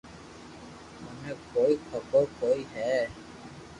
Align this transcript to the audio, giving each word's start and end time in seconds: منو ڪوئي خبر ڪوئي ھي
منو 1.19 1.33
ڪوئي 1.51 1.73
خبر 1.89 2.23
ڪوئي 2.39 2.61
ھي 2.73 2.93